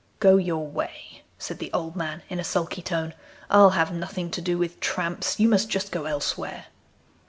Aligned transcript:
'Go 0.19 0.37
your 0.37 0.65
way,' 0.67 1.21
said 1.37 1.59
the 1.59 1.69
old 1.73 1.95
man 1.95 2.23
in 2.27 2.39
a 2.39 2.43
sulky 2.43 2.81
tone, 2.81 3.13
'I'll 3.51 3.69
have 3.77 3.93
nothing 3.93 4.31
to 4.31 4.41
do 4.41 4.57
with 4.57 4.79
tramps. 4.79 5.39
You 5.39 5.47
must 5.47 5.69
just 5.69 5.91
go 5.91 6.05
elsewhere. 6.05 6.65